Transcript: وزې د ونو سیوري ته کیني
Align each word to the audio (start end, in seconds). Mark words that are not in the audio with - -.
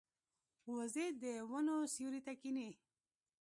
وزې 0.75 1.07
د 1.21 1.25
ونو 1.49 1.77
سیوري 1.93 2.21
ته 2.25 2.33
کیني 2.41 2.69